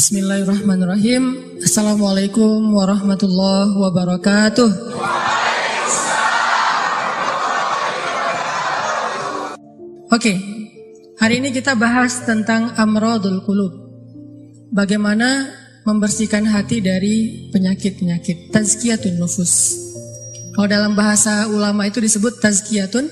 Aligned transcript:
Bismillahirrahmanirrahim. 0.00 1.22
Assalamualaikum 1.60 2.72
warahmatullahi 2.72 3.78
wabarakatuh. 3.78 4.70
Oke, 10.08 10.34
hari 11.20 11.34
ini 11.38 11.54
kita 11.54 11.76
bahas 11.76 12.26
tentang 12.26 12.74
amrodul 12.80 13.44
kulub. 13.46 13.76
Bagaimana 14.74 15.52
membersihkan 15.86 16.48
hati 16.48 16.80
dari 16.80 17.46
penyakit-penyakit. 17.54 18.50
Tazkiyatun 18.50 19.20
nufus. 19.20 19.78
Kalau 20.56 20.66
dalam 20.66 20.98
bahasa 20.98 21.46
ulama 21.46 21.86
itu 21.86 22.02
disebut 22.02 22.40
tazkiyatun 22.40 23.06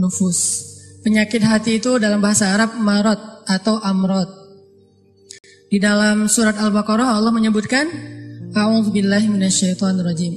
nufus. 0.00 0.68
Penyakit 1.02 1.44
hati 1.44 1.82
itu 1.82 2.00
dalam 2.00 2.22
bahasa 2.24 2.54
Arab 2.54 2.80
marot 2.80 3.18
atau 3.50 3.76
amrod. 3.82 4.39
Di 5.70 5.78
dalam 5.78 6.26
surat 6.26 6.58
Al-Baqarah 6.58 7.14
Allah 7.14 7.30
menyebutkan 7.30 7.86
A'udzubillahi 8.50 9.30
minasyaitonirrajim. 9.30 10.34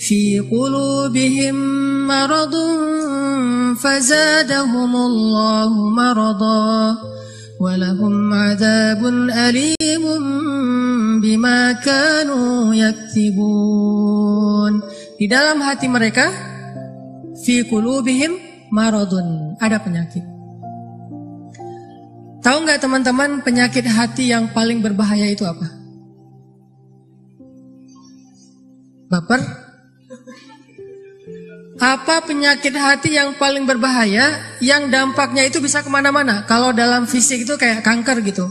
Fi 0.00 0.40
qulubihim 0.40 1.52
maradun 2.08 3.76
fazadahumullahu 3.76 5.92
marada 5.92 6.96
walahum 7.60 8.32
adzabun 8.32 9.28
alimun 9.28 10.24
bima 11.20 11.76
kanu 11.84 12.72
yaktibun. 12.72 14.80
Di 15.20 15.28
dalam 15.28 15.60
hati 15.60 15.92
mereka 15.92 16.32
fi 17.44 17.68
qulubihim 17.68 18.32
maradun 18.72 19.60
ada 19.60 19.76
penyakit. 19.76 20.35
Tahu 22.46 22.62
nggak 22.62 22.78
teman-teman 22.78 23.42
penyakit 23.42 23.82
hati 23.90 24.30
yang 24.30 24.46
paling 24.54 24.78
berbahaya 24.78 25.34
itu 25.34 25.42
apa? 25.42 25.66
Baper? 29.10 29.42
Apa 31.82 32.22
penyakit 32.22 32.70
hati 32.70 33.18
yang 33.18 33.34
paling 33.34 33.66
berbahaya 33.66 34.38
yang 34.62 34.86
dampaknya 34.94 35.42
itu 35.50 35.58
bisa 35.58 35.82
ke 35.82 35.90
mana-mana? 35.90 36.46
Kalau 36.46 36.70
dalam 36.70 37.10
fisik 37.10 37.42
itu 37.42 37.58
kayak 37.58 37.82
kanker 37.82 38.22
gitu. 38.22 38.46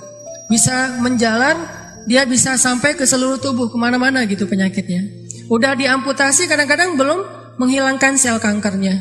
Bisa 0.52 1.00
menjalar, 1.00 1.56
dia 2.04 2.28
bisa 2.28 2.60
sampai 2.60 3.00
ke 3.00 3.08
seluruh 3.08 3.40
tubuh 3.40 3.72
ke 3.72 3.80
mana-mana 3.80 4.28
gitu 4.28 4.44
penyakitnya. 4.44 5.08
Udah 5.48 5.72
diamputasi 5.72 6.52
kadang-kadang 6.52 7.00
belum 7.00 7.24
menghilangkan 7.64 8.20
sel 8.20 8.44
kankernya. 8.44 9.00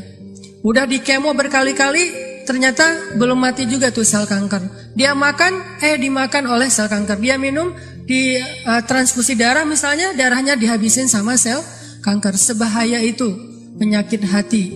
Udah 0.63 0.87
di 0.87 1.03
kemo 1.03 1.35
berkali-kali 1.35 2.24
ternyata 2.45 3.17
belum 3.19 3.41
mati 3.41 3.65
juga 3.67 3.91
tuh 3.91 4.07
sel 4.07 4.29
kanker. 4.29 4.93
Dia 4.95 5.17
makan, 5.17 5.81
eh 5.83 5.99
dimakan 5.99 6.47
oleh 6.53 6.71
sel 6.71 6.87
kanker. 6.87 7.19
Dia 7.19 7.41
minum 7.41 7.73
di 8.05 8.37
uh, 8.39 8.83
transfusi 8.85 9.35
darah 9.35 9.65
misalnya, 9.65 10.13
darahnya 10.15 10.55
dihabisin 10.55 11.09
sama 11.11 11.35
sel 11.35 11.59
kanker. 12.05 12.37
Sebahaya 12.37 13.01
itu 13.03 13.33
penyakit 13.81 14.23
hati. 14.29 14.71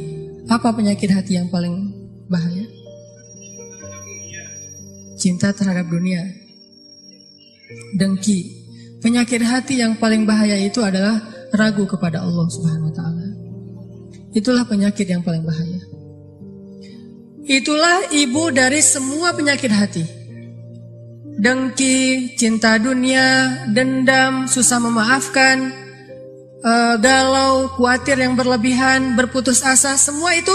Apa 0.49 0.73
penyakit 0.73 1.13
hati 1.13 1.37
yang 1.37 1.53
paling 1.53 1.93
bahaya? 2.27 2.65
Cinta 5.21 5.53
terhadap 5.53 5.87
dunia. 5.93 6.25
Dengki. 7.95 8.59
Penyakit 8.99 9.45
hati 9.47 9.79
yang 9.79 9.95
paling 10.01 10.27
bahaya 10.27 10.59
itu 10.59 10.83
adalah 10.83 11.23
ragu 11.55 11.87
kepada 11.87 12.25
Allah 12.25 12.47
Subhanahu 12.51 12.91
wa 12.91 12.95
taala. 12.97 13.27
Itulah 14.35 14.65
penyakit 14.67 15.07
yang 15.09 15.23
paling 15.23 15.45
bahaya. 15.47 15.78
Itulah 17.49 18.13
ibu 18.13 18.53
dari 18.53 18.85
semua 18.85 19.33
penyakit 19.33 19.73
hati. 19.73 20.05
Dengki, 21.41 22.37
cinta 22.37 22.77
dunia, 22.77 23.65
dendam, 23.73 24.45
susah 24.45 24.77
memaafkan, 24.77 25.73
uh, 26.61 27.01
galau, 27.01 27.73
khawatir 27.73 28.21
yang 28.21 28.37
berlebihan, 28.37 29.17
berputus 29.17 29.65
asa, 29.65 29.97
semua 29.97 30.37
itu 30.37 30.53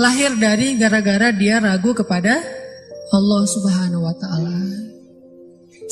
lahir 0.00 0.32
dari 0.40 0.80
gara-gara 0.80 1.28
dia 1.28 1.60
ragu 1.60 1.92
kepada 1.92 2.40
Allah 3.12 3.42
Subhanahu 3.44 4.08
wa 4.08 4.14
taala. 4.16 4.64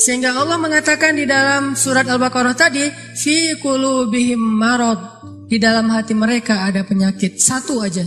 Sehingga 0.01 0.33
Allah 0.33 0.57
mengatakan 0.57 1.13
di 1.13 1.29
dalam 1.29 1.77
surat 1.77 2.09
Al-Baqarah 2.09 2.57
tadi, 2.57 2.89
fi 3.13 3.53
qulubihim 3.61 4.41
marad. 4.41 4.97
Di 5.45 5.61
dalam 5.61 5.93
hati 5.93 6.17
mereka 6.17 6.65
ada 6.65 6.81
penyakit 6.81 7.37
satu 7.37 7.85
aja. 7.85 8.03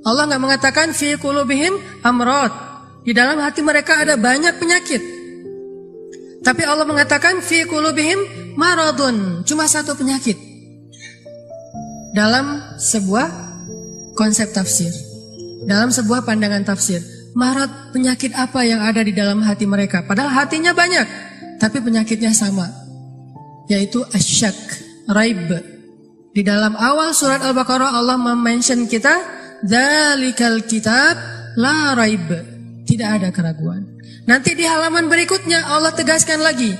Allah 0.00 0.24
nggak 0.28 0.42
mengatakan 0.42 0.96
fi 0.96 1.16
qulubihim 1.20 1.76
amrod. 2.00 2.52
Di 3.04 3.12
dalam 3.16 3.40
hati 3.40 3.60
mereka 3.60 4.00
ada 4.00 4.16
banyak 4.16 4.56
penyakit. 4.60 5.02
Tapi 6.40 6.62
Allah 6.64 6.88
mengatakan 6.88 7.44
fi 7.44 7.68
qulubihim 7.68 8.16
maradun, 8.56 9.44
cuma 9.44 9.68
satu 9.68 9.92
penyakit. 9.92 10.36
Dalam 12.16 12.76
sebuah 12.80 13.28
konsep 14.16 14.48
tafsir. 14.56 14.90
Dalam 15.68 15.92
sebuah 15.92 16.24
pandangan 16.24 16.64
tafsir. 16.64 17.04
Marad 17.30 17.94
penyakit 17.94 18.34
apa 18.34 18.66
yang 18.66 18.82
ada 18.82 19.06
di 19.06 19.14
dalam 19.14 19.38
hati 19.44 19.62
mereka? 19.62 20.02
Padahal 20.02 20.34
hatinya 20.34 20.74
banyak, 20.74 21.06
tapi 21.62 21.78
penyakitnya 21.78 22.34
sama. 22.34 22.66
Yaitu 23.70 24.02
asyak, 24.10 24.56
raib. 25.06 25.46
Di 26.34 26.42
dalam 26.42 26.74
awal 26.74 27.14
surat 27.14 27.38
Al-Baqarah 27.38 27.94
Allah 27.94 28.18
mention 28.18 28.90
kita 28.90 29.39
Dalikal 29.60 30.64
kitab 30.64 31.16
la 31.60 31.92
raib. 31.92 32.28
Tidak 32.88 33.08
ada 33.08 33.28
keraguan. 33.28 33.86
Nanti 34.24 34.56
di 34.56 34.64
halaman 34.64 35.06
berikutnya 35.06 35.68
Allah 35.68 35.92
tegaskan 35.92 36.40
lagi. 36.40 36.72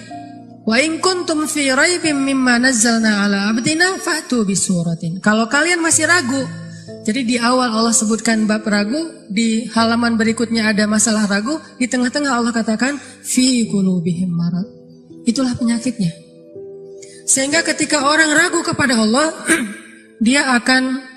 Wa 0.64 0.76
in 0.80 1.00
kuntum 1.00 1.48
fi 1.48 1.72
raibim 1.72 2.20
mimma 2.24 2.60
nazzalna 2.60 3.26
ala 3.26 3.38
abdina 3.52 3.96
fa'tu 4.00 4.44
bisuratin. 4.44 5.20
Kalau 5.20 5.48
kalian 5.48 5.80
masih 5.80 6.06
ragu, 6.08 6.40
jadi 7.04 7.20
di 7.24 7.36
awal 7.40 7.72
Allah 7.72 7.96
sebutkan 7.96 8.44
bab 8.44 8.62
ragu, 8.68 9.28
di 9.32 9.66
halaman 9.72 10.20
berikutnya 10.20 10.68
ada 10.68 10.84
masalah 10.84 11.24
ragu, 11.26 11.56
di 11.80 11.88
tengah-tengah 11.88 12.32
Allah 12.32 12.52
katakan 12.52 13.00
fi 13.24 13.66
qulubihim 13.66 14.30
marad. 14.30 14.68
Itulah 15.24 15.56
penyakitnya. 15.56 16.12
Sehingga 17.24 17.62
ketika 17.62 18.04
orang 18.04 18.30
ragu 18.34 18.60
kepada 18.60 19.00
Allah, 19.00 19.32
dia 20.26 20.54
akan 20.60 21.09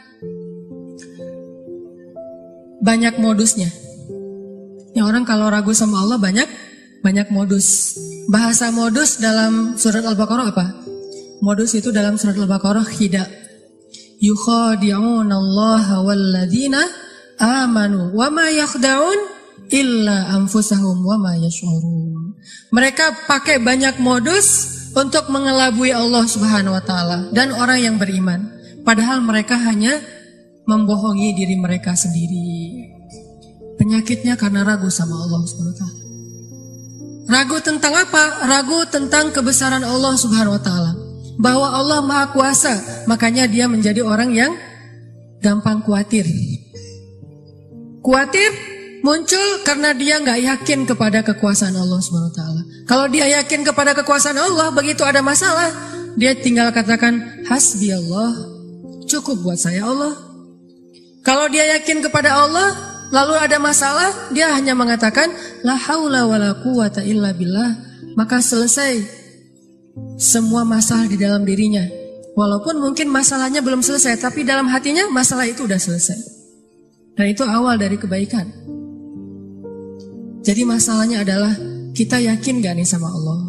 banyak 2.84 3.16
modusnya. 3.18 3.72
Ya 4.94 5.08
orang 5.08 5.24
kalau 5.24 5.48
ragu 5.48 5.72
sama 5.72 6.04
Allah 6.04 6.20
banyak 6.20 6.46
banyak 7.00 7.32
modus. 7.32 7.96
Bahasa 8.28 8.70
modus 8.70 9.18
dalam 9.24 9.80
surat 9.80 10.04
Al-Baqarah 10.04 10.52
apa? 10.52 10.68
Modus 11.40 11.74
itu 11.80 11.90
dalam 11.96 12.20
surat 12.20 12.36
Al-Baqarah 12.36 12.88
hida. 13.00 13.26
Yukhadi'un 14.20 15.28
Allah 15.28 15.88
walladzina 16.00 16.80
amanu 17.40 18.16
wa 18.16 18.32
ma 18.32 18.48
yakhda'un 18.48 19.20
illa 19.72 20.32
anfusahum 20.40 21.04
wa 21.04 21.20
ma 21.20 21.34
yash'urun. 21.40 22.36
Mereka 22.72 23.28
pakai 23.28 23.60
banyak 23.60 24.00
modus 24.00 24.72
untuk 24.94 25.28
mengelabui 25.34 25.92
Allah 25.92 26.24
Subhanahu 26.24 26.78
wa 26.78 26.84
taala 26.84 27.32
dan 27.34 27.52
orang 27.52 27.80
yang 27.82 27.96
beriman. 27.98 28.54
Padahal 28.84 29.24
mereka 29.24 29.58
hanya 29.58 30.00
membohongi 30.64 31.36
diri 31.36 31.56
mereka 31.60 31.96
sendiri. 31.96 32.88
Penyakitnya 33.80 34.40
karena 34.40 34.64
ragu 34.64 34.88
sama 34.88 35.18
Allah 35.20 35.42
Subhanahu 35.44 35.76
wa. 35.76 35.92
Ragu 37.24 37.58
tentang 37.64 37.94
apa? 37.96 38.48
Ragu 38.48 38.80
tentang 38.92 39.32
kebesaran 39.32 39.84
Allah 39.84 40.14
Subhanahu 40.16 40.60
wa 40.60 40.64
taala. 40.64 40.92
Bahwa 41.40 41.68
Allah 41.74 42.00
Maha 42.06 42.30
Kuasa, 42.30 43.06
makanya 43.10 43.50
dia 43.50 43.66
menjadi 43.66 44.06
orang 44.06 44.32
yang 44.32 44.54
gampang 45.42 45.82
khawatir. 45.82 46.28
Khawatir 48.04 48.52
muncul 49.02 49.66
karena 49.68 49.92
dia 49.92 50.22
nggak 50.22 50.40
yakin 50.40 50.80
kepada 50.88 51.26
kekuasaan 51.26 51.76
Allah 51.76 52.00
Subhanahu 52.00 52.32
wa 52.32 52.38
taala. 52.38 52.62
Kalau 52.86 53.06
dia 53.10 53.26
yakin 53.42 53.66
kepada 53.66 53.92
kekuasaan 53.98 54.38
Allah, 54.38 54.72
begitu 54.72 55.02
ada 55.04 55.20
masalah, 55.20 55.72
dia 56.16 56.38
tinggal 56.38 56.70
katakan 56.70 57.44
hasbi 57.50 57.92
Allah, 57.92 58.32
cukup 59.10 59.42
buat 59.42 59.60
saya 59.60 59.84
Allah. 59.88 60.33
Kalau 61.24 61.48
dia 61.48 61.80
yakin 61.80 62.04
kepada 62.04 62.36
Allah, 62.36 62.76
lalu 63.08 63.40
ada 63.40 63.56
masalah, 63.56 64.12
dia 64.36 64.52
hanya 64.52 64.76
mengatakan 64.76 65.32
la 65.64 65.80
haula 65.80 66.28
wala 66.28 66.52
quwata 66.60 67.00
illa 67.00 67.32
billah, 67.32 67.80
maka 68.20 68.44
selesai 68.44 69.24
semua 70.20 70.68
masalah 70.68 71.08
di 71.08 71.16
dalam 71.16 71.48
dirinya. 71.48 71.88
Walaupun 72.36 72.76
mungkin 72.84 73.08
masalahnya 73.08 73.64
belum 73.64 73.80
selesai, 73.80 74.20
tapi 74.20 74.44
dalam 74.44 74.68
hatinya 74.68 75.08
masalah 75.08 75.48
itu 75.48 75.64
sudah 75.64 75.80
selesai. 75.80 76.20
Dan 77.16 77.32
itu 77.32 77.46
awal 77.48 77.80
dari 77.80 77.96
kebaikan. 77.96 78.50
Jadi 80.44 80.68
masalahnya 80.68 81.24
adalah 81.24 81.56
kita 81.96 82.20
yakin 82.20 82.60
gak 82.60 82.76
nih 82.76 82.90
sama 82.90 83.08
Allah? 83.08 83.40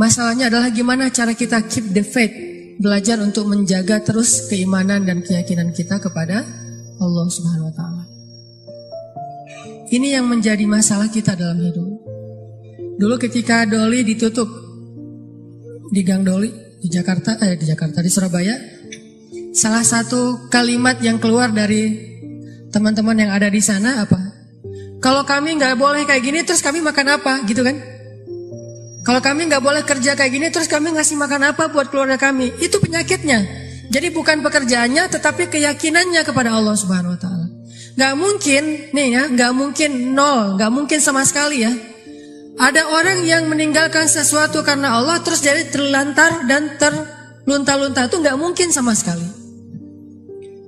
Masalahnya 0.00 0.48
adalah 0.48 0.72
gimana 0.72 1.12
cara 1.12 1.36
kita 1.36 1.68
keep 1.68 1.92
the 1.92 2.00
faith, 2.00 2.32
belajar 2.80 3.20
untuk 3.20 3.44
menjaga 3.44 4.00
terus 4.00 4.48
keimanan 4.48 5.04
dan 5.04 5.20
keyakinan 5.20 5.74
kita 5.76 6.00
kepada 6.00 6.46
Allah 7.00 7.26
Subhanahu 7.32 7.68
wa 7.72 7.74
taala. 7.74 8.04
Ini 9.90 10.20
yang 10.20 10.30
menjadi 10.30 10.62
masalah 10.68 11.10
kita 11.10 11.34
dalam 11.34 11.58
hidup. 11.58 11.88
Dulu 13.00 13.16
ketika 13.16 13.66
Doli 13.66 14.06
ditutup 14.06 14.46
di 15.90 16.04
Gang 16.06 16.22
Doli 16.22 16.52
di 16.78 16.88
Jakarta, 16.92 17.40
eh 17.42 17.58
di 17.58 17.66
Jakarta 17.66 17.98
di 17.98 18.12
Surabaya, 18.12 18.54
salah 19.50 19.82
satu 19.82 20.46
kalimat 20.52 21.00
yang 21.02 21.18
keluar 21.18 21.50
dari 21.50 22.12
teman-teman 22.70 23.18
yang 23.18 23.30
ada 23.34 23.50
di 23.50 23.58
sana 23.58 24.06
apa? 24.06 24.20
Kalau 25.00 25.24
kami 25.24 25.56
nggak 25.56 25.80
boleh 25.80 26.04
kayak 26.04 26.22
gini, 26.22 26.40
terus 26.44 26.60
kami 26.60 26.84
makan 26.84 27.16
apa, 27.16 27.42
gitu 27.48 27.64
kan? 27.64 27.74
Kalau 29.00 29.20
kami 29.24 29.48
nggak 29.48 29.64
boleh 29.64 29.82
kerja 29.82 30.12
kayak 30.12 30.32
gini, 30.32 30.46
terus 30.52 30.68
kami 30.68 30.92
ngasih 30.92 31.16
makan 31.16 31.56
apa 31.56 31.72
buat 31.72 31.88
keluarga 31.88 32.20
kami? 32.20 32.52
Itu 32.60 32.78
penyakitnya. 32.78 33.59
Jadi 33.90 34.08
bukan 34.14 34.38
pekerjaannya, 34.46 35.10
tetapi 35.10 35.50
keyakinannya 35.50 36.22
kepada 36.22 36.54
Allah 36.54 36.78
Subhanahu 36.78 37.18
Wa 37.18 37.20
Taala. 37.20 37.46
Gak 37.98 38.14
mungkin, 38.14 38.62
nih 38.94 39.08
ya, 39.10 39.22
gak 39.34 39.52
mungkin 39.52 40.14
nol, 40.14 40.54
gak 40.54 40.70
mungkin 40.70 41.02
sama 41.02 41.26
sekali 41.26 41.66
ya. 41.66 41.74
Ada 42.54 42.86
orang 42.86 43.26
yang 43.26 43.50
meninggalkan 43.50 44.06
sesuatu 44.06 44.62
karena 44.62 44.94
Allah 44.94 45.18
terus 45.26 45.42
jadi 45.42 45.66
terlantar 45.74 46.46
dan 46.46 46.78
terlunta-lunta 46.78 48.06
itu 48.06 48.22
gak 48.22 48.38
mungkin 48.38 48.70
sama 48.70 48.94
sekali. 48.94 49.26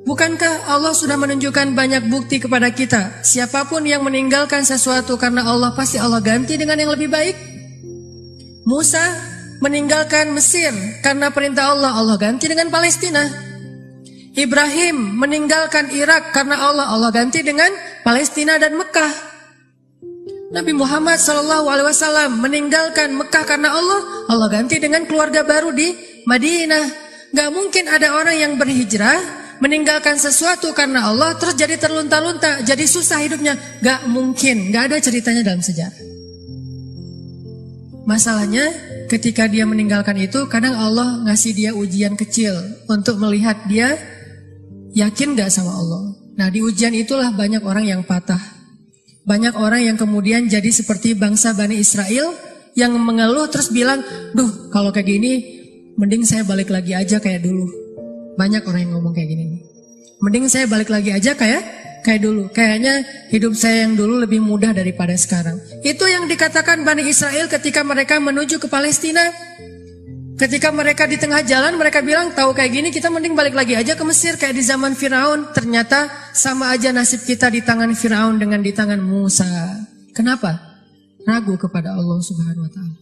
Bukankah 0.03 0.67
Allah 0.67 0.91
sudah 0.91 1.15
menunjukkan 1.15 1.79
banyak 1.79 2.11
bukti 2.11 2.43
kepada 2.43 2.75
kita? 2.75 3.23
Siapa 3.23 3.71
pun 3.71 3.87
yang 3.87 4.03
meninggalkan 4.03 4.67
sesuatu 4.67 5.15
karena 5.15 5.47
Allah 5.47 5.71
pasti 5.79 5.95
Allah 5.95 6.19
ganti 6.19 6.59
dengan 6.59 6.75
yang 6.75 6.91
lebih 6.91 7.07
baik. 7.07 7.37
Musa 8.67 9.32
meninggalkan 9.63 10.35
Mesir 10.35 10.75
karena 11.07 11.31
perintah 11.31 11.71
Allah, 11.71 11.95
Allah 11.95 12.19
ganti 12.19 12.51
dengan 12.51 12.67
Palestina. 12.67 13.23
Ibrahim 14.35 15.23
meninggalkan 15.23 15.95
Irak 15.95 16.35
karena 16.35 16.59
Allah, 16.59 16.91
Allah 16.91 17.15
ganti 17.15 17.47
dengan 17.47 17.71
Palestina 18.03 18.59
dan 18.59 18.75
Mekah. 18.75 19.31
Nabi 20.53 20.73
Muhammad 20.77 21.17
SAW 21.17 22.29
meninggalkan 22.43 23.15
Mekah 23.17 23.45
karena 23.47 23.73
Allah, 23.73 24.01
Allah 24.29 24.49
ganti 24.53 24.77
dengan 24.83 25.07
keluarga 25.07 25.47
baru 25.47 25.71
di 25.73 25.95
Madinah. 26.27 26.85
Gak 27.33 27.49
mungkin 27.55 27.89
ada 27.89 28.13
orang 28.13 28.37
yang 28.37 28.53
berhijrah 28.61 29.17
meninggalkan 29.65 30.21
sesuatu 30.21 30.75
karena 30.77 31.09
Allah 31.09 31.33
terus 31.41 31.57
jadi 31.57 31.81
terlunta-lunta, 31.81 32.61
jadi 32.67 32.85
susah 32.85 33.25
hidupnya. 33.25 33.57
Gak 33.81 34.11
mungkin, 34.13 34.69
gak 34.69 34.93
ada 34.93 34.97
ceritanya 35.01 35.41
dalam 35.41 35.65
sejarah. 35.65 35.97
Masalahnya 38.05 38.92
ketika 39.13 39.45
dia 39.45 39.69
meninggalkan 39.69 40.17
itu 40.17 40.49
kadang 40.49 40.73
Allah 40.73 41.21
ngasih 41.29 41.53
dia 41.53 41.71
ujian 41.77 42.17
kecil 42.17 42.57
untuk 42.89 43.21
melihat 43.21 43.61
dia 43.69 44.01
Yakin 44.93 45.33
gak 45.37 45.49
sama 45.49 45.73
Allah? 45.73 46.13
Nah 46.37 46.53
di 46.53 46.61
ujian 46.61 46.93
itulah 46.93 47.33
banyak 47.33 47.65
orang 47.65 47.89
yang 47.89 48.05
patah. 48.05 48.41
Banyak 49.25 49.57
orang 49.57 49.89
yang 49.89 49.97
kemudian 49.97 50.53
jadi 50.53 50.69
seperti 50.69 51.17
bangsa 51.17 51.57
Bani 51.57 51.81
Israel 51.81 52.37
yang 52.77 52.93
mengeluh 53.01 53.49
terus 53.49 53.73
bilang, 53.73 54.05
duh 54.37 54.69
kalau 54.69 54.93
kayak 54.93 55.09
gini 55.09 55.33
mending 55.97 56.29
saya 56.29 56.45
balik 56.45 56.69
lagi 56.69 56.93
aja 56.93 57.17
kayak 57.21 57.41
dulu. 57.41 57.65
Banyak 58.37 58.69
orang 58.69 58.81
yang 58.85 58.93
ngomong 59.01 59.17
kayak 59.17 59.33
gini. 59.33 59.65
Mending 60.21 60.45
saya 60.53 60.69
balik 60.69 60.93
lagi 60.93 61.09
aja 61.09 61.33
kayak 61.33 61.63
kayak 62.03 62.21
dulu. 62.21 62.51
Kayaknya 62.51 63.07
hidup 63.31 63.55
saya 63.55 63.87
yang 63.87 63.95
dulu 63.95 64.21
lebih 64.21 64.43
mudah 64.43 64.75
daripada 64.75 65.15
sekarang. 65.15 65.57
Itu 65.87 66.05
yang 66.05 66.27
dikatakan 66.27 66.83
Bani 66.83 67.07
Israel 67.07 67.47
ketika 67.49 67.87
mereka 67.87 68.19
menuju 68.19 68.59
ke 68.59 68.67
Palestina. 68.67 69.23
Ketika 70.33 70.75
mereka 70.75 71.07
di 71.07 71.23
tengah 71.23 71.47
jalan 71.47 71.79
mereka 71.79 72.03
bilang 72.03 72.35
tahu 72.35 72.51
kayak 72.51 72.75
gini 72.75 72.89
kita 72.91 73.07
mending 73.07 73.39
balik 73.39 73.55
lagi 73.55 73.79
aja 73.79 73.95
ke 73.95 74.03
Mesir 74.03 74.35
kayak 74.35 74.59
di 74.59 74.65
zaman 74.67 74.99
Firaun. 74.99 75.55
Ternyata 75.55 76.11
sama 76.35 76.75
aja 76.75 76.91
nasib 76.91 77.23
kita 77.23 77.47
di 77.47 77.63
tangan 77.63 77.95
Firaun 77.95 78.43
dengan 78.43 78.59
di 78.59 78.75
tangan 78.75 78.99
Musa. 78.99 79.47
Kenapa? 80.11 80.59
Ragu 81.23 81.55
kepada 81.55 81.95
Allah 81.95 82.19
Subhanahu 82.19 82.67
wa 82.67 82.73
taala. 82.75 82.97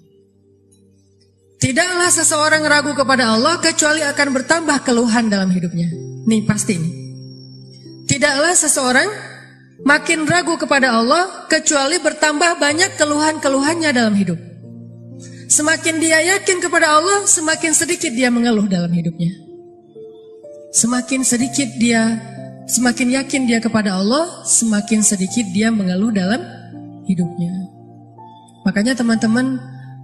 Tidaklah 1.60 2.08
seseorang 2.08 2.64
ragu 2.64 2.92
kepada 2.96 3.36
Allah 3.36 3.60
kecuali 3.60 4.00
akan 4.00 4.28
bertambah 4.32 4.80
keluhan 4.80 5.28
dalam 5.28 5.48
hidupnya. 5.52 5.92
Nih 6.24 6.44
pasti 6.44 6.76
nih. 6.76 6.99
Tidaklah 8.10 8.58
seseorang 8.58 9.06
makin 9.86 10.26
ragu 10.26 10.58
kepada 10.58 10.98
Allah 10.98 11.46
kecuali 11.46 12.02
bertambah 12.02 12.58
banyak 12.58 12.98
keluhan-keluhannya 12.98 13.90
dalam 13.94 14.18
hidup. 14.18 14.34
Semakin 15.46 16.02
dia 16.02 16.18
yakin 16.34 16.58
kepada 16.58 16.98
Allah, 16.98 17.22
semakin 17.30 17.70
sedikit 17.70 18.10
dia 18.10 18.26
mengeluh 18.26 18.66
dalam 18.66 18.90
hidupnya. 18.90 19.30
Semakin 20.74 21.22
sedikit 21.22 21.70
dia, 21.78 22.18
semakin 22.66 23.14
yakin 23.22 23.46
dia 23.46 23.62
kepada 23.62 23.94
Allah, 23.94 24.42
semakin 24.42 25.06
sedikit 25.06 25.46
dia 25.54 25.70
mengeluh 25.70 26.10
dalam 26.10 26.42
hidupnya. 27.06 27.54
Makanya 28.66 28.98
teman-teman, 28.98 29.54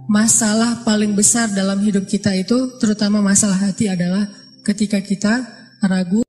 masalah 0.07 0.79
paling 0.87 1.11
besar 1.11 1.51
dalam 1.51 1.83
hidup 1.83 2.07
kita 2.07 2.31
itu, 2.39 2.79
terutama 2.79 3.19
masalah 3.19 3.67
hati 3.67 3.91
adalah 3.91 4.31
ketika 4.63 5.03
kita 5.03 5.43
ragu 5.83 6.23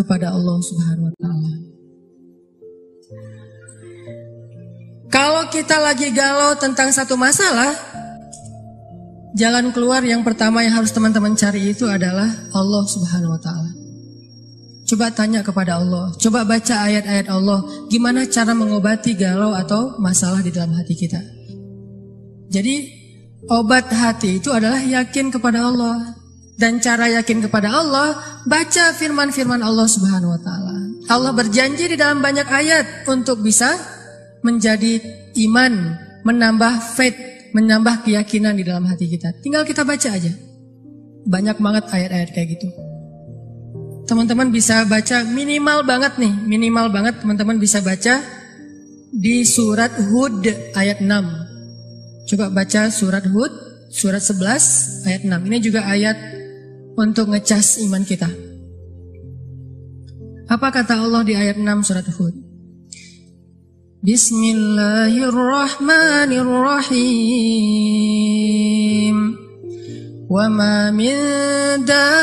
kepada 0.00 0.32
Allah 0.32 0.56
Subhanahu 0.64 1.12
wa 1.12 1.14
taala. 1.20 1.52
Kalau 5.10 5.44
kita 5.52 5.76
lagi 5.76 6.08
galau 6.16 6.56
tentang 6.56 6.88
satu 6.94 7.18
masalah, 7.20 7.74
Jalan 9.30 9.70
keluar 9.70 10.02
yang 10.02 10.26
pertama 10.26 10.66
yang 10.66 10.82
harus 10.82 10.90
teman-teman 10.90 11.38
cari 11.38 11.70
itu 11.70 11.86
adalah 11.86 12.26
Allah 12.50 12.82
Subhanahu 12.82 13.30
wa 13.30 13.40
taala. 13.40 13.70
Coba 14.90 15.06
tanya 15.14 15.46
kepada 15.46 15.78
Allah, 15.78 16.10
coba 16.18 16.42
baca 16.42 16.74
ayat-ayat 16.90 17.30
Allah, 17.30 17.62
gimana 17.86 18.26
cara 18.26 18.58
mengobati 18.58 19.14
galau 19.14 19.54
atau 19.54 19.94
masalah 20.02 20.42
di 20.42 20.50
dalam 20.50 20.74
hati 20.74 20.98
kita. 20.98 21.22
Jadi, 22.50 22.90
obat 23.46 23.86
hati 23.94 24.42
itu 24.42 24.50
adalah 24.50 24.82
yakin 24.82 25.30
kepada 25.30 25.62
Allah. 25.62 26.19
Dan 26.60 26.76
cara 26.84 27.08
yakin 27.08 27.48
kepada 27.48 27.72
Allah, 27.72 28.20
baca 28.44 28.92
firman-firman 28.92 29.64
Allah 29.64 29.88
Subhanahu 29.88 30.36
wa 30.36 30.40
taala. 30.44 30.76
Allah 31.08 31.32
berjanji 31.32 31.88
di 31.88 31.96
dalam 31.96 32.20
banyak 32.20 32.44
ayat 32.44 33.08
untuk 33.08 33.40
bisa 33.40 33.72
menjadi 34.44 35.00
iman, 35.48 35.96
menambah 36.28 36.74
faith 37.00 37.30
menambah 37.52 38.06
keyakinan 38.06 38.54
di 38.54 38.64
dalam 38.66 38.86
hati 38.86 39.10
kita. 39.10 39.34
Tinggal 39.42 39.66
kita 39.66 39.82
baca 39.82 40.08
aja. 40.10 40.32
Banyak 41.26 41.56
banget 41.60 41.84
ayat-ayat 41.90 42.30
kayak 42.32 42.48
gitu. 42.56 42.68
Teman-teman 44.06 44.50
bisa 44.50 44.82
baca 44.86 45.22
minimal 45.22 45.86
banget 45.86 46.18
nih, 46.18 46.32
minimal 46.46 46.90
banget 46.90 47.22
teman-teman 47.22 47.62
bisa 47.62 47.78
baca 47.78 48.18
di 49.14 49.46
surat 49.46 49.90
Hud 50.10 50.42
ayat 50.74 50.98
6. 51.02 52.26
Coba 52.26 52.50
baca 52.50 52.90
surat 52.90 53.22
Hud 53.26 53.52
surat 53.90 54.22
11 54.22 55.06
ayat 55.06 55.22
6. 55.26 55.46
Ini 55.46 55.58
juga 55.62 55.86
ayat 55.86 56.39
untuk 56.99 57.31
ngecas 57.31 57.83
iman 57.85 58.03
kita. 58.07 58.29
Apa 60.45 60.69
kata 60.69 61.01
Allah 61.01 61.25
di 61.25 61.33
ayat 61.33 61.57
6 61.57 61.87
surat 61.87 62.07
Hud? 62.15 62.45
بسم 64.05 64.37
الله 64.37 65.17
الرحمن 65.17 66.31
الرحيم 66.45 66.95
وما 70.29 70.91
من 70.93 71.15
دابة 71.89 72.21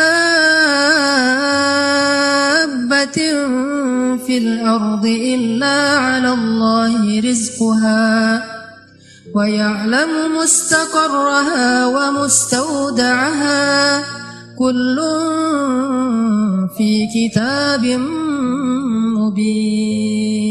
في 4.23 4.39
الأرض 4.39 5.07
إلا 5.07 5.99
على 5.99 6.31
الله 6.33 7.21
رزقها 7.21 8.43
ويعلم 9.35 10.39
مستقرها 10.39 11.87
ومستودعها 11.87 13.63
كل 14.59 14.99
في 16.77 17.07
كتاب 17.09 17.85
مبين 19.19 20.43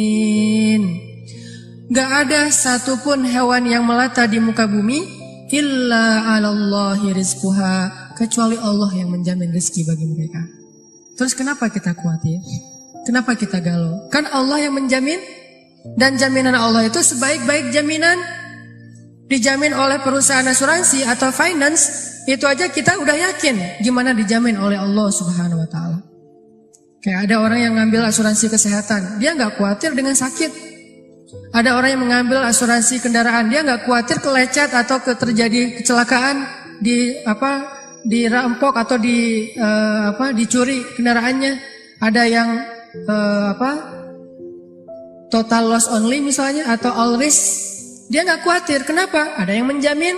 Gak 1.92 2.08
ada 2.08 2.48
satupun 2.48 3.28
hewan 3.28 3.68
yang 3.68 3.84
melata 3.84 4.24
di 4.24 4.40
muka 4.40 4.64
bumi 4.64 5.04
illa 5.52 6.40
alallahi 6.40 7.12
rizquha 7.12 7.92
kecuali 8.16 8.56
Allah 8.56 8.88
yang 8.96 9.12
menjamin 9.12 9.52
rezeki 9.52 9.92
bagi 9.92 10.08
mereka. 10.08 10.40
Terus 11.20 11.36
kenapa 11.36 11.68
kita 11.68 11.92
khawatir? 11.92 12.40
Kenapa 13.04 13.36
kita 13.36 13.60
galau? 13.60 14.08
Kan 14.08 14.24
Allah 14.32 14.72
yang 14.72 14.80
menjamin 14.80 15.20
dan 16.00 16.16
jaminan 16.16 16.56
Allah 16.56 16.88
itu 16.88 17.04
sebaik-baik 17.04 17.76
jaminan 17.76 18.16
dijamin 19.27 19.75
oleh 19.75 19.99
perusahaan 20.03 20.47
asuransi 20.47 21.03
atau 21.03 21.35
finance 21.35 22.15
itu 22.27 22.43
aja 22.47 22.71
kita 22.71 22.99
udah 22.99 23.15
yakin 23.31 23.83
gimana 23.83 24.15
dijamin 24.15 24.59
oleh 24.59 24.79
Allah 24.79 25.09
Subhanahu 25.11 25.63
wa 25.63 25.69
taala. 25.71 25.99
Kayak 27.03 27.31
ada 27.31 27.35
orang 27.39 27.61
yang 27.63 27.75
ngambil 27.79 28.03
asuransi 28.11 28.51
kesehatan, 28.51 29.23
dia 29.23 29.31
nggak 29.39 29.63
khawatir 29.63 29.95
dengan 29.95 30.19
sakit, 30.19 30.51
ada 31.55 31.79
orang 31.79 31.95
yang 31.95 32.03
mengambil 32.03 32.43
asuransi 32.43 32.99
kendaraan, 32.99 33.47
dia 33.47 33.63
nggak 33.63 33.87
khawatir 33.87 34.19
kelecet 34.19 34.71
atau 34.75 34.99
terjadi 34.99 35.79
kecelakaan 35.79 36.47
di 36.83 37.15
apa 37.23 37.79
dirampok 38.07 38.75
atau 38.75 38.99
di 38.99 39.51
uh, 39.55 40.15
apa 40.15 40.35
dicuri 40.35 40.83
kendaraannya. 40.99 41.79
Ada 41.97 42.23
yang 42.29 42.49
uh, 43.09 43.57
apa 43.57 43.71
total 45.33 45.73
loss 45.73 45.89
only 45.89 46.21
misalnya 46.21 46.69
atau 46.69 46.93
all 46.93 47.17
risk 47.17 47.76
Dia 48.07 48.23
nggak 48.23 48.47
khawatir. 48.47 48.87
Kenapa? 48.87 49.35
Ada 49.35 49.53
yang 49.55 49.67
menjamin. 49.67 50.15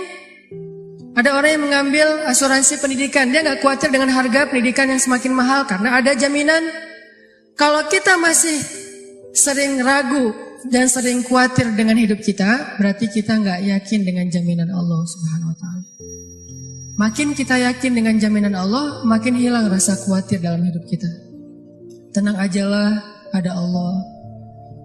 Ada 1.17 1.35
orang 1.35 1.51
yang 1.57 1.63
mengambil 1.65 2.07
asuransi 2.29 2.79
pendidikan. 2.79 3.33
Dia 3.33 3.41
nggak 3.41 3.59
khawatir 3.65 3.89
dengan 3.89 4.13
harga 4.13 4.47
pendidikan 4.47 4.87
yang 4.87 5.01
semakin 5.01 5.33
mahal 5.33 5.65
karena 5.65 5.97
ada 5.97 6.13
jaminan. 6.13 6.63
Kalau 7.57 7.83
kita 7.91 8.15
masih 8.15 8.55
sering 9.35 9.83
ragu 9.83 10.31
dan 10.69 10.87
sering 10.87 11.25
khawatir 11.25 11.75
dengan 11.75 11.97
hidup 11.97 12.21
kita, 12.23 12.77
berarti 12.79 13.09
kita 13.11 13.35
nggak 13.35 13.59
yakin 13.67 13.99
dengan 14.05 14.25
jaminan 14.31 14.69
Allah 14.71 15.01
Subhanahu 15.03 15.51
Wa 15.51 15.57
Taala. 15.59 15.83
Makin 16.99 17.27
kita 17.31 17.55
yakin 17.55 17.91
dengan 17.95 18.15
jaminan 18.19 18.55
Allah, 18.55 19.03
makin 19.07 19.35
hilang 19.35 19.67
rasa 19.71 19.95
khawatir 19.95 20.39
dalam 20.39 20.63
hidup 20.63 20.83
kita. 20.87 21.07
Tenang 22.11 22.35
ajalah, 22.35 22.91
ada 23.35 23.55
Allah. 23.55 23.93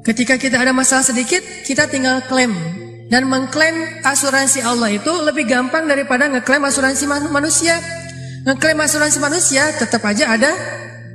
Ketika 0.02 0.38
kita 0.38 0.58
ada 0.58 0.70
masalah 0.70 1.02
sedikit, 1.02 1.42
kita 1.66 1.90
tinggal 1.90 2.23
klaim 2.26 2.54
dan 3.12 3.28
mengklaim 3.28 4.00
asuransi 4.00 4.64
Allah 4.64 4.96
itu 4.96 5.12
lebih 5.23 5.44
gampang 5.44 5.84
daripada 5.84 6.28
ngeklaim 6.30 6.64
asuransi 6.64 7.04
manusia. 7.28 7.76
Ngeklaim 8.44 8.80
asuransi 8.80 9.18
manusia 9.20 9.73
tetap 9.76 10.04
aja 10.04 10.37
ada 10.37 10.52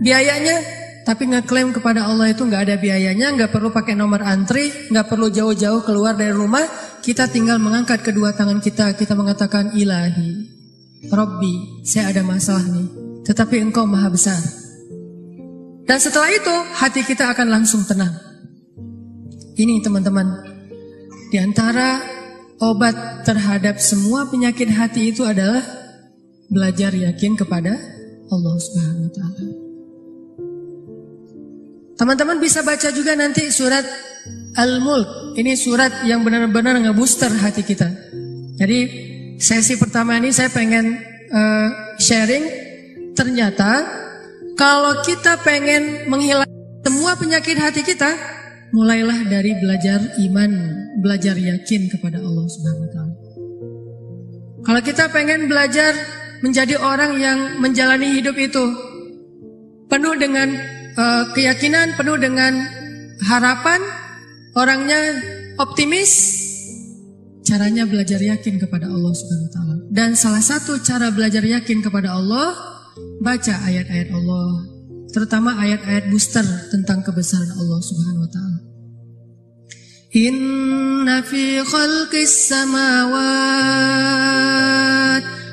biayanya, 0.01 0.57
tapi 1.05 1.29
ngeklaim 1.29 1.73
kepada 1.73 2.05
Allah 2.05 2.33
itu 2.33 2.45
nggak 2.45 2.69
ada 2.69 2.75
biayanya, 2.77 3.33
nggak 3.33 3.49
perlu 3.53 3.69
pakai 3.69 3.93
nomor 3.93 4.21
antri, 4.25 4.69
nggak 4.89 5.05
perlu 5.09 5.29
jauh-jauh 5.29 5.81
keluar 5.85 6.17
dari 6.17 6.33
rumah. 6.33 6.65
Kita 6.99 7.29
tinggal 7.29 7.61
mengangkat 7.61 8.01
kedua 8.01 8.33
tangan 8.33 8.59
kita, 8.61 8.93
kita 8.97 9.13
mengatakan 9.13 9.71
Ilahi, 9.77 10.45
Robbi, 11.09 11.85
saya 11.85 12.11
ada 12.11 12.21
masalah 12.25 12.65
nih, 12.65 12.87
tetapi 13.25 13.61
Engkau 13.61 13.85
maha 13.85 14.09
besar. 14.09 14.37
Dan 15.89 15.97
setelah 15.97 16.29
itu 16.29 16.53
hati 16.77 17.01
kita 17.01 17.33
akan 17.33 17.49
langsung 17.49 17.81
tenang. 17.81 18.13
Ini 19.57 19.81
teman-teman, 19.81 20.48
di 21.29 21.37
antara 21.37 22.01
obat 22.59 23.23
terhadap 23.23 23.77
semua 23.77 24.27
penyakit 24.27 24.67
hati 24.73 25.13
itu 25.13 25.23
adalah 25.23 25.61
belajar 26.49 26.91
yakin 26.91 27.37
kepada 27.37 27.77
Allah 28.29 28.55
Subhanahu 28.57 29.05
wa 29.05 29.13
taala. 29.13 29.43
Teman-teman 31.99 32.37
bisa 32.39 32.63
baca 32.63 32.89
juga 32.95 33.13
nanti 33.13 33.51
surat 33.51 33.83
Al-Mulk. 34.55 35.35
Ini 35.37 35.53
surat 35.53 36.03
yang 36.07 36.23
benar-benar 36.23 36.79
ngebooster 36.79 37.29
hati 37.37 37.61
kita. 37.61 37.91
Jadi 38.59 38.79
sesi 39.39 39.75
pertama 39.79 40.15
ini 40.19 40.31
saya 40.31 40.51
pengen 40.51 40.99
uh, 41.31 41.69
sharing 41.99 42.43
ternyata 43.15 43.83
kalau 44.55 44.99
kita 45.03 45.39
pengen 45.43 46.07
menghilangkan 46.11 46.83
semua 46.83 47.15
penyakit 47.15 47.55
hati 47.59 47.83
kita, 47.83 48.15
mulailah 48.73 49.25
dari 49.29 49.57
belajar 49.57 49.99
iman, 50.29 50.51
belajar 51.01 51.35
yakin 51.35 51.89
kepada 51.89 52.21
Allah 52.21 52.45
Subhanahu 52.45 52.85
wa 52.85 52.91
taala. 52.93 53.15
Kalau 54.59 54.81
kita 54.85 55.05
pengen 55.09 55.49
belajar 55.49 55.95
menjadi 56.45 56.77
orang 56.79 57.17
yang 57.17 57.39
menjalani 57.57 58.19
hidup 58.19 58.37
itu 58.37 58.63
penuh 59.89 60.15
dengan 60.15 60.53
uh, 60.95 61.23
keyakinan, 61.33 61.97
penuh 61.97 62.15
dengan 62.21 62.53
harapan, 63.25 63.81
orangnya 64.53 64.99
optimis, 65.57 66.11
caranya 67.41 67.89
belajar 67.89 68.21
yakin 68.21 68.61
kepada 68.61 68.85
Allah 68.85 69.13
Subhanahu 69.17 69.47
wa 69.49 69.53
taala. 69.53 69.75
Dan 69.89 70.13
salah 70.13 70.43
satu 70.45 70.77
cara 70.85 71.09
belajar 71.09 71.41
yakin 71.41 71.81
kepada 71.81 72.13
Allah 72.13 72.53
baca 73.25 73.55
ayat-ayat 73.65 74.13
Allah 74.13 74.78
terutama 75.09 75.57
ayat-ayat 75.57 76.13
booster 76.13 76.45
tentang 76.69 77.01
kebesaran 77.01 77.49
Allah 77.57 77.81
Subhanahu 77.81 78.25
wa 78.25 78.31
taala. 78.31 78.59
Inna 80.09 81.21
fi 81.21 81.61
khalqis 81.61 82.49
samawat. 82.49 83.21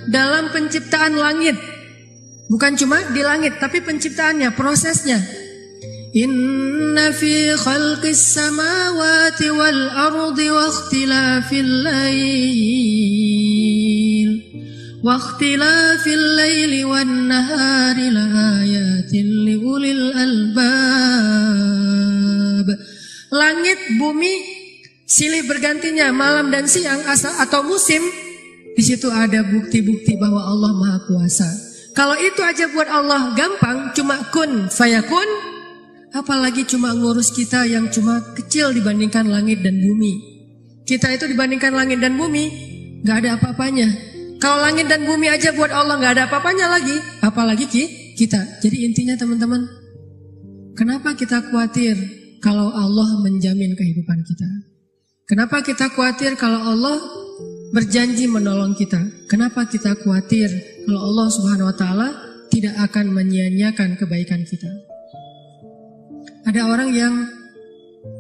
Dalam 0.09 0.49
penciptaan 0.55 1.19
langit. 1.19 1.59
Bukan 2.47 2.79
cuma 2.79 3.03
di 3.11 3.27
langit 3.27 3.59
tapi 3.59 3.83
penciptaannya 3.83 4.55
prosesnya. 4.55 5.19
Inna 6.17 7.13
fi 7.13 7.53
khalqis 7.59 8.39
samawati 8.39 9.51
wal 9.53 9.83
ardi 9.93 10.49
wa 10.49 10.65
ikhtilafil 10.71 11.73
lail 11.85 14.06
واختلاف 15.06 16.08
الليل 16.08 16.86
والنهار 16.86 17.98
لآيات 17.98 19.14
لأولي 19.46 19.92
الألباب 19.92 21.02
Langit, 23.32 23.80
bumi, 23.96 24.44
silih 25.08 25.48
bergantinya 25.48 26.12
malam 26.12 26.52
dan 26.52 26.68
siang 26.68 27.00
asal 27.08 27.32
atau 27.40 27.64
musim, 27.64 28.04
di 28.76 28.84
situ 28.84 29.08
ada 29.08 29.40
bukti-bukti 29.48 30.20
bahwa 30.20 30.44
Allah 30.52 30.76
Maha 30.76 31.00
Kuasa. 31.08 31.48
Kalau 31.96 32.20
itu 32.20 32.44
aja 32.44 32.68
buat 32.76 32.92
Allah 32.92 33.32
gampang, 33.32 33.96
cuma 33.96 34.20
kun 34.36 34.68
fayakun, 34.68 35.30
apalagi 36.12 36.68
cuma 36.68 36.92
ngurus 36.92 37.32
kita 37.32 37.64
yang 37.72 37.88
cuma 37.88 38.20
kecil 38.36 38.76
dibandingkan 38.76 39.24
langit 39.32 39.64
dan 39.64 39.80
bumi. 39.80 40.12
Kita 40.84 41.16
itu 41.16 41.24
dibandingkan 41.32 41.72
langit 41.72 42.04
dan 42.04 42.20
bumi, 42.20 42.52
nggak 43.08 43.16
ada 43.16 43.40
apa-apanya. 43.40 43.88
Kalau 44.37 44.59
langit 44.61 44.87
dan 44.87 45.09
bumi 45.09 45.33
aja 45.33 45.53
buat 45.57 45.73
Allah 45.73 45.97
nggak 45.97 46.13
ada 46.13 46.25
apa-apanya 46.29 46.67
lagi, 46.69 46.97
apalagi 47.25 47.65
kita. 48.17 48.61
Jadi 48.61 48.85
intinya 48.85 49.17
teman-teman, 49.17 49.65
kenapa 50.77 51.17
kita 51.17 51.41
khawatir 51.49 51.97
kalau 52.45 52.69
Allah 52.73 53.09
menjamin 53.25 53.73
kehidupan 53.73 54.21
kita? 54.29 54.49
Kenapa 55.27 55.65
kita 55.65 55.91
khawatir 55.91 56.37
kalau 56.37 56.61
Allah 56.63 57.01
berjanji 57.75 58.29
menolong 58.29 58.77
kita? 58.77 59.01
Kenapa 59.27 59.67
kita 59.67 59.97
khawatir 59.99 60.53
kalau 60.87 61.01
Allah 61.03 61.27
Subhanahu 61.33 61.73
wa 61.73 61.77
taala 61.77 62.09
tidak 62.53 62.77
akan 62.79 63.11
menyia-nyiakan 63.11 63.99
kebaikan 63.99 64.45
kita? 64.47 64.71
Ada 66.47 66.63
orang 66.71 66.95
yang 66.95 67.15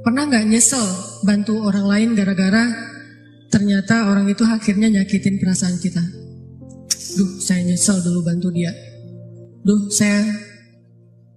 pernah 0.02 0.26
nggak 0.26 0.50
nyesel 0.50 0.82
bantu 1.23 1.62
orang 1.62 1.87
lain 1.87 2.08
gara-gara 2.18 2.96
ternyata 3.57 4.13
orang 4.13 4.29
itu 4.29 4.45
akhirnya 4.45 5.01
nyakitin 5.01 5.41
perasaan 5.41 5.81
kita. 5.81 6.05
Duh, 7.17 7.41
saya 7.41 7.65
nyesel 7.65 8.05
dulu 8.05 8.21
bantu 8.21 8.53
dia. 8.53 8.69
Duh, 9.65 9.89
saya 9.89 10.29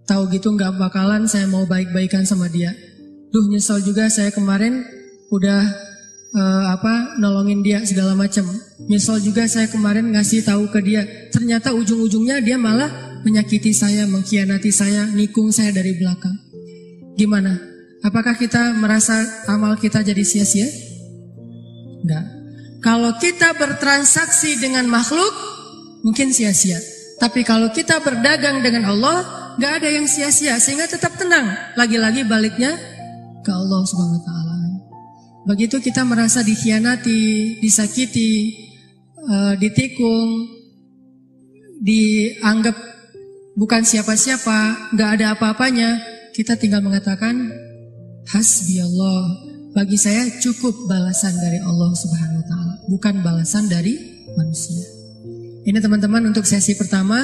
tahu 0.04 0.28
gitu 0.36 0.52
nggak 0.52 0.76
bakalan 0.76 1.24
saya 1.32 1.48
mau 1.48 1.64
baik-baikan 1.64 2.28
sama 2.28 2.52
dia. 2.52 2.76
Duh, 3.32 3.48
nyesel 3.48 3.80
juga 3.88 4.12
saya 4.12 4.36
kemarin 4.36 4.84
udah 5.32 5.64
uh, 6.36 6.64
apa 6.76 7.16
nolongin 7.24 7.64
dia 7.64 7.80
segala 7.88 8.20
macam. 8.20 8.44
Nyesel 8.92 9.24
juga 9.24 9.48
saya 9.48 9.72
kemarin 9.72 10.12
ngasih 10.12 10.44
tahu 10.44 10.68
ke 10.68 10.84
dia. 10.84 11.08
Ternyata 11.32 11.72
ujung-ujungnya 11.72 12.44
dia 12.44 12.60
malah 12.60 13.24
menyakiti 13.24 13.72
saya, 13.72 14.04
mengkhianati 14.12 14.76
saya, 14.76 15.08
nikung 15.16 15.56
saya 15.56 15.72
dari 15.72 15.96
belakang. 15.96 16.36
Gimana? 17.16 17.56
Apakah 18.04 18.36
kita 18.36 18.76
merasa 18.76 19.24
amal 19.48 19.80
kita 19.80 20.04
jadi 20.04 20.24
sia-sia? 20.28 20.89
Enggak. 22.04 22.26
Kalau 22.80 23.12
kita 23.20 23.56
bertransaksi 23.60 24.56
dengan 24.64 24.88
makhluk, 24.88 25.34
mungkin 26.04 26.32
sia-sia. 26.32 26.80
Tapi 27.20 27.44
kalau 27.44 27.68
kita 27.76 28.00
berdagang 28.00 28.64
dengan 28.64 28.88
Allah, 28.88 29.18
nggak 29.60 29.74
ada 29.84 29.90
yang 29.92 30.08
sia-sia, 30.08 30.56
sehingga 30.64 30.88
tetap 30.88 31.20
tenang. 31.20 31.52
Lagi-lagi 31.76 32.24
baliknya 32.24 32.72
ke 33.44 33.52
Allah 33.52 33.84
Taala. 34.24 34.58
Begitu 35.44 35.84
kita 35.84 36.08
merasa 36.08 36.40
dikhianati, 36.40 37.60
disakiti, 37.60 38.56
uh, 39.28 39.60
ditikung, 39.60 40.48
dianggap 41.84 42.76
bukan 43.60 43.84
siapa-siapa, 43.84 44.92
nggak 44.96 45.10
ada 45.20 45.36
apa-apanya, 45.36 46.00
kita 46.32 46.56
tinggal 46.56 46.80
mengatakan 46.80 47.52
hasbi 48.32 48.80
Allah 48.80 49.49
bagi 49.80 49.96
saya 49.96 50.28
cukup 50.44 50.92
balasan 50.92 51.32
dari 51.40 51.56
Allah 51.64 51.96
Subhanahu 51.96 52.44
wa 52.44 52.48
taala, 52.52 52.74
bukan 52.92 53.24
balasan 53.24 53.72
dari 53.72 53.96
manusia. 54.36 54.84
Ini 55.64 55.80
teman-teman 55.80 56.36
untuk 56.36 56.44
sesi 56.44 56.76
pertama 56.76 57.24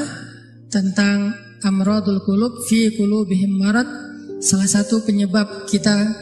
tentang 0.72 1.36
amradul 1.68 2.24
kulub 2.24 2.64
fi 2.64 2.96
kulubihim 2.96 3.60
marad. 3.60 3.84
Salah 4.40 4.72
satu 4.72 5.04
penyebab 5.04 5.68
kita 5.68 6.16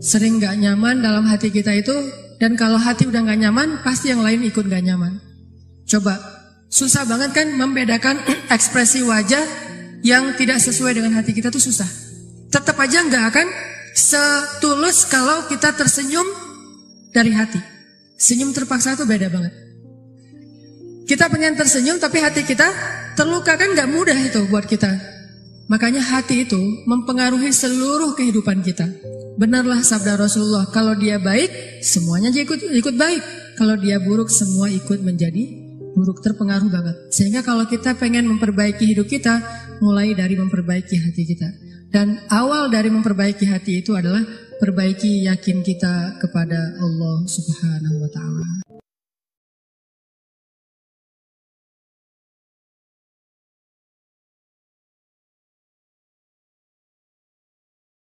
sering 0.00 0.40
gak 0.40 0.56
nyaman 0.56 1.04
dalam 1.04 1.28
hati 1.28 1.52
kita 1.52 1.76
itu 1.76 1.92
dan 2.40 2.56
kalau 2.56 2.80
hati 2.80 3.04
udah 3.04 3.20
gak 3.20 3.44
nyaman 3.44 3.84
pasti 3.84 4.08
yang 4.08 4.24
lain 4.24 4.40
ikut 4.40 4.64
gak 4.64 4.88
nyaman. 4.88 5.20
Coba 5.84 6.16
susah 6.72 7.04
banget 7.04 7.36
kan 7.36 7.52
membedakan 7.60 8.24
ekspresi 8.56 9.04
wajah 9.04 9.44
yang 10.00 10.32
tidak 10.40 10.64
sesuai 10.64 10.96
dengan 10.96 11.12
hati 11.20 11.36
kita 11.36 11.52
tuh 11.52 11.60
susah. 11.60 11.88
Tetap 12.48 12.72
aja 12.80 13.04
nggak 13.04 13.24
akan 13.36 13.73
setulus 13.94 15.06
kalau 15.06 15.46
kita 15.46 15.70
tersenyum 15.72 16.26
dari 17.14 17.30
hati. 17.30 17.62
Senyum 18.18 18.50
terpaksa 18.50 18.98
itu 18.98 19.06
beda 19.06 19.30
banget. 19.30 19.54
Kita 21.04 21.30
pengen 21.30 21.54
tersenyum 21.54 22.02
tapi 22.02 22.18
hati 22.18 22.42
kita 22.42 22.66
terluka 23.14 23.54
kan 23.54 23.70
gak 23.72 23.86
mudah 23.86 24.16
itu 24.18 24.44
buat 24.50 24.66
kita. 24.66 24.90
Makanya 25.70 26.02
hati 26.04 26.44
itu 26.44 26.60
mempengaruhi 26.84 27.48
seluruh 27.48 28.12
kehidupan 28.12 28.60
kita. 28.60 28.84
Benarlah 29.40 29.80
sabda 29.80 30.20
Rasulullah, 30.20 30.68
kalau 30.70 30.94
dia 30.94 31.16
baik, 31.16 31.80
semuanya 31.80 32.30
ikut 32.30 32.60
ikut 32.60 32.94
baik. 32.94 33.22
Kalau 33.56 33.74
dia 33.80 33.98
buruk, 33.98 34.28
semua 34.28 34.68
ikut 34.68 35.00
menjadi 35.00 35.42
buruk 35.96 36.20
terpengaruh 36.20 36.68
banget. 36.68 36.96
Sehingga 37.10 37.40
kalau 37.40 37.64
kita 37.64 37.96
pengen 37.96 38.28
memperbaiki 38.28 38.84
hidup 38.92 39.08
kita, 39.08 39.40
mulai 39.80 40.12
dari 40.12 40.36
memperbaiki 40.36 41.00
hati 41.00 41.22
kita. 41.24 41.48
Dan 41.94 42.26
awal 42.26 42.74
dari 42.74 42.90
memperbaiki 42.90 43.46
hati 43.46 43.78
itu 43.78 43.94
adalah 43.94 44.18
perbaiki 44.58 45.30
yakin 45.30 45.62
kita 45.62 46.18
kepada 46.18 46.74
Allah 46.82 47.22
Subhanahu 47.22 48.02
wa 48.02 48.10
taala. 48.10 48.50